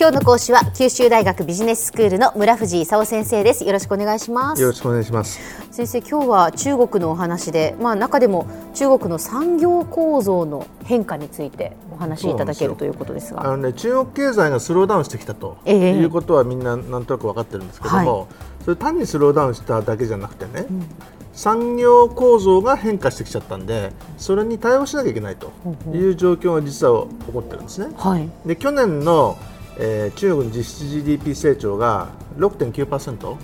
[0.00, 3.66] 今日の講師は九州大学ビジネススクールの村藤勲先生です。
[3.66, 4.62] よろしくお願いします。
[4.62, 5.38] よろしくお願いします。
[5.70, 13.44] 先生今日は中国のお話でまあ中でも中国の産業構造の変化についてお話しいただけるということですが。
[13.44, 18.28] あの、ね、中国経済がスローダウンしてきたと、えー、いうことはみんななんとなく分かってるんですけども、はい、
[18.64, 20.86] それ単にスローダウンしただけじゃなくてね、うん。
[21.34, 25.52] 産業構造が変化してきちゃったんでそれに対応しなきゃいけないと
[25.92, 27.92] いう状況が実は起こってるんですね。
[27.98, 29.36] はい、で去年の
[29.82, 33.36] えー、中国の実質 GDP 成長が6.9%、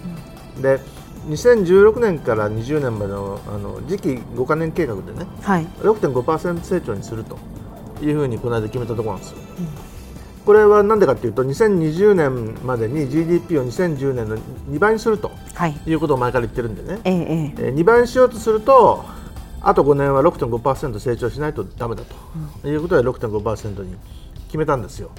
[0.56, 0.78] うん、で
[1.28, 7.38] 2016年から20年までのあの次期5か年計画でね、はい、6.5%成長にすると
[8.02, 9.38] いうふうにこの間決めたところなんですよ。
[9.58, 19.04] うん、これはなんでかというと2020年までに GDP を2010年の2倍にすると、はい、いうことを前から言ってるんでね、えええー、2倍にしようとすると
[19.62, 22.02] あと5年は6.5%成長しないとだめだ
[22.62, 23.96] と、いうことで6.5%に
[24.46, 25.10] 決めたんですよ。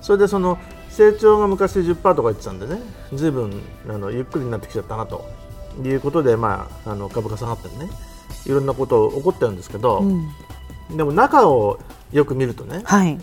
[0.00, 2.80] それでその成長が昔10%とか言ってたんでね
[3.12, 5.40] ずいぶんあのゆっくりになってきちゃったなと。
[5.84, 7.88] いうことで、まあ、あの株価下がったりね
[8.46, 10.12] いろんなこと起こってるんですけど、う
[10.92, 11.78] ん、でも中を
[12.12, 13.18] よく見るとね、はい、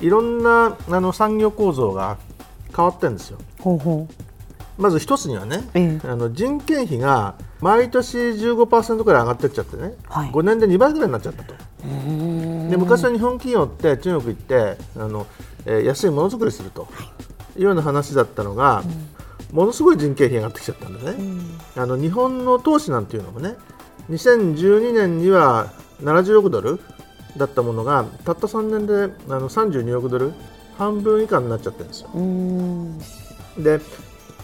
[0.00, 2.18] いろんなあの産業構造が
[2.74, 3.38] 変わってるんですよ。
[3.58, 4.82] ほうほう。
[4.82, 11.54] まず一つにはね、ええ、あの人件費が毎年15%くらい上がっていっちゃってね、はい、5年で2倍ぐらいになっちゃったと。
[12.70, 15.26] で昔は日本企業って中国行ってあの
[15.66, 16.88] えー、安いものづくりすると。
[17.56, 17.60] い。
[17.60, 18.82] うような話だったのが、
[19.50, 23.56] うん、ものすごい人件費が上がってきちゃったんでね、うん、あの日本の投資なんていうのもね
[24.10, 26.80] 2012年には70億ドル
[27.36, 30.32] だったものがたった3年であの32億ドル
[30.76, 32.02] 半分以下になっちゃってるんです
[33.58, 33.62] よ。
[33.62, 33.80] で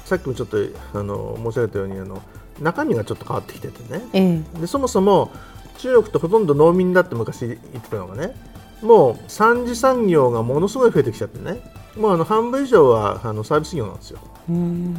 [0.05, 0.59] さっきもちょっと
[0.95, 2.23] あの申し上げたようにあの
[2.61, 5.31] 中身がちょっと変わってきててね、ええ、でそもそも
[5.79, 8.35] 中国ってほとんど農民だって昔言ってたのがね
[8.83, 11.61] もう三次産業がものすごい増えてきちゃってね。
[11.97, 14.19] もうあの半分以上はあのサービス業なんですよ。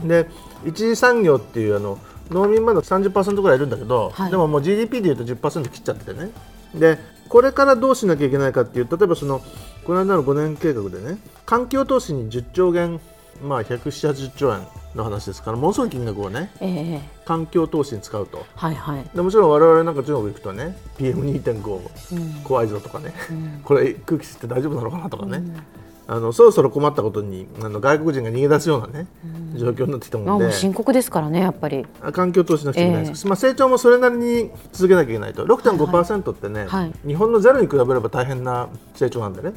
[0.05, 0.27] で
[0.65, 1.99] 一次産業っていうあの
[2.31, 6.31] 農民まだ30%ぐらいいるんだけど、はい、でももう GDP でいうと10%切っちゃっててね。
[6.73, 6.97] で
[7.29, 9.41] これからどうしなきゃいけないかっていう例えばその
[9.85, 12.99] この間の5年計画でね環境投資に10兆元
[13.43, 14.67] まあ170兆円
[14.97, 29.07] の話ですからものすごい金額をね、えー、環境投資に使うと、はいはい、でもちろん我々なんか中国行くとね PM2.5、うん、怖いぞとかね、うん、 これ空気吸って大丈夫なのかなとかね、うん、あのそろそろ困ったことにあの外国人が逃げ出すようなね、
[29.55, 30.51] 状況になってきたもんで。
[30.51, 31.85] 深刻ですからねやっぱり。
[32.11, 35.45] 環境投資なくちゃいけないです、えー、まあ、成長もそれなりに続けなきゃいけないと。
[35.45, 39.51] 6.5%ってね、はいはい、日本のゼロに比べれば大変な成長なんでね、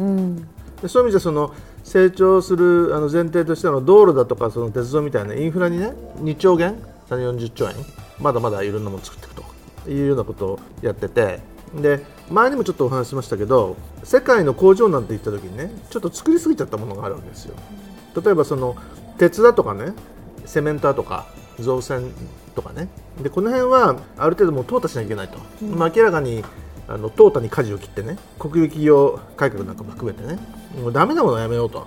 [0.82, 1.52] でそういう意味でその
[1.90, 7.74] 成長するあの前提としての道路だとかその鉄道みたいなインフラにね2兆元340兆円
[8.20, 11.40] まだまだいろんなものを作っていくというようなことをやってて。
[11.74, 17.54] で前にもちょっとお話ししましたけど世界の工場なんて言った時にねちょっと作りすぎちゃったものがあるわけですよ。
[18.24, 18.76] 例えばその
[19.18, 19.92] 鉄だとかね
[20.46, 21.26] セメンターとか
[21.60, 22.12] 造船
[22.56, 22.88] とかね。
[23.22, 26.44] でこの辺はある程度もう淘汰しなきゃいけないと、うん、まあ、明らかに
[26.90, 30.38] あの淘汰に舵を切ってね国有企業改革なんかも含めてね
[30.82, 31.86] もうダメなものはやめようと。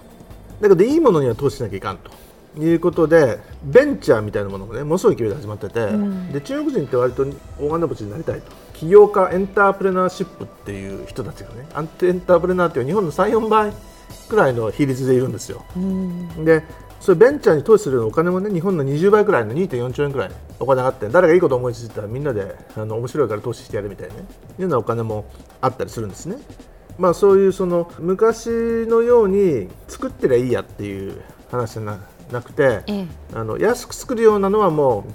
[0.62, 2.12] だけどいいものには投資しなきゃいかんと
[2.58, 7.26] いうことでベンチャーみたいなものもねものすごい勢いで始まってて、うん、で中国人って割と
[7.60, 8.52] 大金持ちになりたいと。
[8.74, 13.74] 起業家エンタープレナーシップっていう人たちがねアンテエンタープレナーっていう日本の34倍
[14.30, 16.64] くらいの比率でいるんですよ、うん、で
[17.04, 24.24] それベンチャーに投資するお金もね日本の20倍くらいの2.4兆円くらいお金があって誰がいいこと思いついたらみんなであの面白いから投資してやるみたいな、ね、い
[24.60, 25.26] うようなお金も
[25.60, 26.38] あったりするんですね。
[26.98, 28.48] まあ、そういうその昔
[28.88, 31.22] のように作ってりゃいいやっていう
[31.52, 32.00] 話じゃ
[32.32, 35.12] なくて、ええ、あの安く作るようなのはもう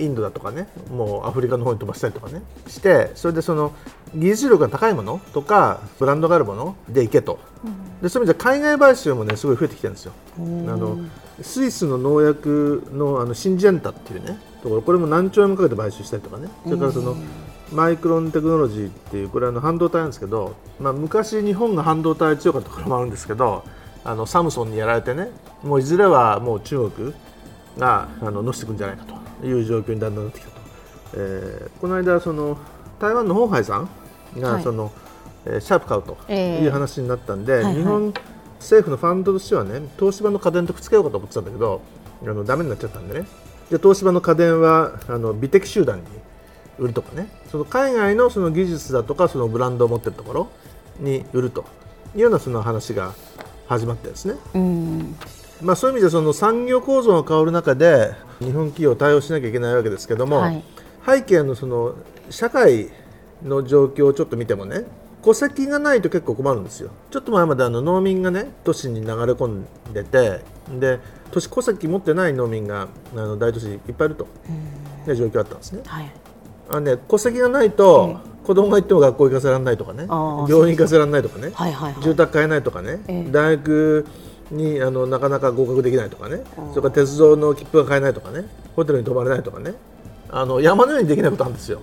[0.00, 3.72] インドだとかねもうアフリカの方に飛ばしたりとかねしてそれでその
[4.14, 10.12] 技術力が高いものとかブランドがあるものでいけと、うん、でそういう意味では海外買収もねすごい増えてきてるんですよ。
[10.38, 10.98] あの
[11.42, 14.82] スイスの農薬のあのシンジェンタっていうねところ。
[14.82, 16.48] これも何兆円もかけて買収したりとかね。
[16.64, 17.16] それからその
[17.72, 23.64] マイクロンテクノロジーっていうこれはの半導体なんですけど、まあ、昔日本が半導体強かったところもあるんですけど
[24.02, 25.28] あのサムソンにやられてね
[25.62, 27.14] もういずれはもう中国
[27.78, 30.56] があの乗せていくんじゃないかという状況にだんだんなってきたと、
[31.14, 32.58] えー、この間その
[32.98, 33.88] 台湾のホーハイさん
[34.38, 34.92] がその、はい、
[35.46, 38.14] えー、シャープ買うという話になったんで、えーはいはい、日本
[38.58, 41.80] 政府のファンドとしてはね東芝の家電とくっつけようかと思ってたんだけど
[42.22, 43.26] あのダメになっちゃったんでね。
[43.70, 46.04] で東芝の家電はあの美的集団に
[46.78, 47.28] 売るとかね。
[47.50, 50.48] その海外のその技術だとかそのブランドを持ってるところ
[50.98, 51.64] に売ると。
[52.14, 53.14] いうようなその話が
[53.68, 54.34] 始まってですね、
[55.62, 60.64] まあ、そういう意味でその産業構造が変わる中で日本企業対応しなきゃいけないわけですけども、はい、
[61.06, 61.94] 背景のその
[62.30, 62.90] 社会
[63.42, 64.84] の状況をちょっと見てもね
[65.22, 66.90] 戸籍がないと結構困るんですよ。
[67.10, 70.40] ちょっと前まであの農民がね都市に流れ込んでて
[70.78, 70.98] で
[71.30, 74.26] 都市戸籍持ってない農民があの大都市いっぱいいると。
[75.08, 75.82] いう状況あったんですね。
[75.86, 76.10] はい、
[76.70, 84.06] あね戸籍がないと、子供が行っても学校行かせられないとかね病院行かせられないとかね、はいはいはい、住宅買えないとかね、えー、大学
[84.50, 86.42] にあのなかなか合格できないとかね。
[86.70, 88.44] それから鉄道の切符が買えないとかね。
[88.76, 89.74] ホテルに泊まれないとかね。
[90.30, 91.80] あの山のようにできないことあるんですよ。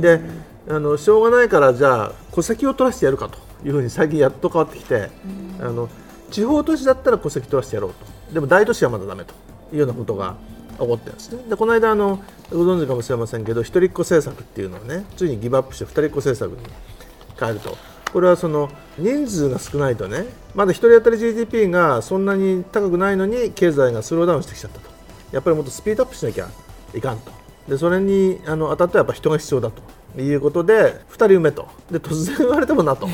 [0.00, 0.20] で
[0.68, 5.10] あのしょうがないからじゃあ戸籍を取らせてやるかというふうに最近やっと変わってきて、
[5.60, 5.88] あの
[6.30, 8.06] 地方都市だったら戸籍取らせてやろうと。
[8.32, 9.34] でも大都市はまだだめと
[9.72, 10.36] いうようなことが
[10.78, 11.42] 起こってるんですね。
[11.48, 16.66] でこの間あのご存知かもしれませんけど一人っ子政策っていうのをねついにギブアップして二人っ子政策に
[17.38, 17.76] 変えると
[18.14, 20.24] これはその人数が少ないとね
[20.54, 24.88] まだ1人当たり GDP がそんなに高くないのに経済がスローダウンしてきちゃったと。
[25.32, 26.48] やっぱりもっとスピードアップしなきゃ
[26.94, 27.32] いかんと。
[27.68, 29.82] でそれにあの当たってはやっぱ人が必要だと。
[30.16, 31.66] いうことで2人埋めと。
[31.90, 33.08] で突然言われてもなと。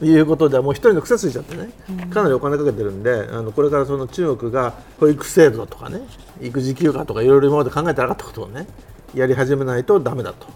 [0.00, 1.70] いうことでもう1人の癖ついちゃってね。
[2.10, 6.02] かなりお金かけてるんであのこれからその中国が保育制度とかね
[6.40, 8.68] 育児休暇とかいろいろ今まで考えてなかったことをね
[9.14, 10.46] やり始めないとだめだと。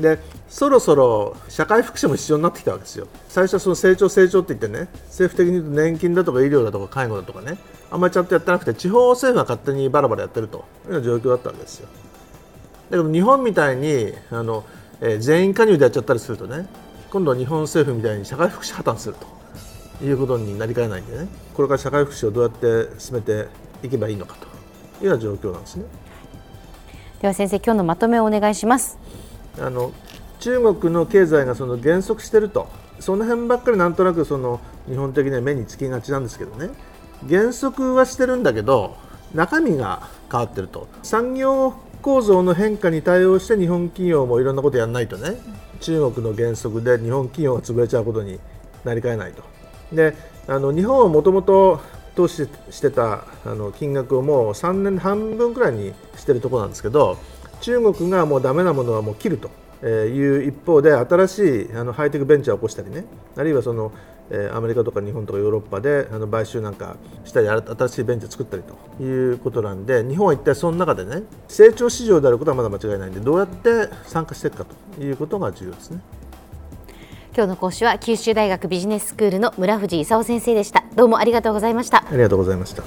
[0.00, 0.18] で
[0.48, 3.06] そろそろ社会福祉も必要になってきたわけですよ。
[3.28, 7.58] 最初はその成長成長って言ってね政府的に言うと年金だとか医療だとか介護だとかね
[7.90, 11.88] あんまりちゃんとやってなくて地方政府が勝手にバラバラやってるというような状況だったわけですよ。
[12.90, 14.64] だけど日本みたいにあの
[15.00, 16.66] えー、全員加入でやっちゃったりするとね
[17.10, 19.16] 今度は日本政府みたいに社会福祉破綻する
[19.98, 23.48] ということになりかねないんでねこれから社会福祉をどうやって進めて
[23.82, 24.46] いけばいいのかと
[25.02, 25.84] いうような状況なんですね
[27.22, 28.98] では先生今日のまとめをお願いします
[29.58, 29.92] あの
[30.38, 32.68] 中国の経済がその減速してると。
[33.00, 36.68] その辺ばっかりなんとなくその日本的には目につきがちなんですけどね。
[37.26, 38.96] 減速はしてるんだけど
[39.34, 40.86] 中身が変わってると。
[41.02, 45.36] 産業構造の変化に対応して日本企業もいろんなことやらないとね。
[45.80, 48.38] 中国の原則で日本企業が潰れちゃうことに
[48.84, 49.42] なりかねないと。
[49.92, 50.14] で
[50.46, 51.80] あの日本はもともと
[52.14, 57.18] 投資してたあの金額をもう3年半分くらいにしてるところなんですけど
[57.60, 59.50] 中国がもうダメなものはもう切ると
[59.86, 63.04] いう一方で新しいあのハイテクベンチャーを起こしたりね
[63.36, 63.92] あるいはその
[64.52, 74.66] アメリカとか日本とかヨーロッパであの買収なんかしたり新しいベンチャー作ったりということなんで日本は一体その中でね成長市場であることはまだ間違いないんでどうやって参加していくか
[74.96, 76.00] ということが重要ですね。
[77.40, 80.84] 今日の講師は九州大学ビジネススクールの村藤勲先生でした。
[80.94, 82.04] どうもありがとうございました。
[82.06, 82.82] ありがとうございました。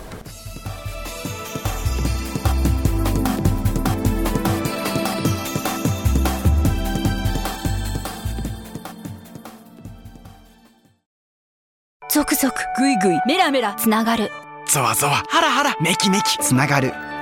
[12.11, 14.29] ゾクゾクグイグイメラメラつながる。
[14.67, 16.93] ゾワゾワハラハラメキメキつながる